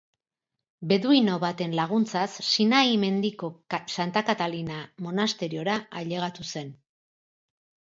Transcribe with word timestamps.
Beduino 0.91 1.35
baten 1.43 1.75
laguntzaz 1.79 2.29
Sinai 2.47 2.95
Mendiko 3.03 3.51
Santa 3.97 4.25
Katalina 4.31 4.81
monasteriora 5.11 5.79
ailegatu 6.03 6.51
zen. 6.57 6.75